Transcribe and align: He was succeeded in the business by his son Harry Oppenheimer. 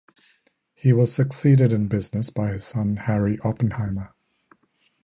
He 0.73 0.93
was 0.93 1.13
succeeded 1.13 1.71
in 1.71 1.83
the 1.83 1.89
business 1.89 2.31
by 2.31 2.53
his 2.53 2.63
son 2.65 2.95
Harry 2.95 3.37
Oppenheimer. 3.43 4.15